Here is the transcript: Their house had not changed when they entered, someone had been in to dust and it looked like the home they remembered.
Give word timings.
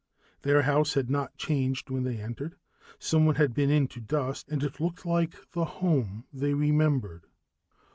Their 0.41 0.63
house 0.63 0.95
had 0.95 1.11
not 1.11 1.37
changed 1.37 1.91
when 1.91 2.01
they 2.05 2.17
entered, 2.17 2.55
someone 2.97 3.35
had 3.35 3.53
been 3.53 3.69
in 3.69 3.87
to 3.89 4.01
dust 4.01 4.49
and 4.49 4.63
it 4.63 4.79
looked 4.79 5.05
like 5.05 5.35
the 5.51 5.65
home 5.65 6.25
they 6.33 6.55
remembered. 6.55 7.27